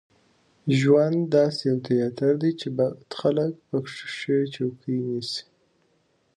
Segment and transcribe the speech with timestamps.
[0.79, 5.43] ژوند داسې یو تیاتر دی چې بد خلک په کې ښې چوکۍ نیسي.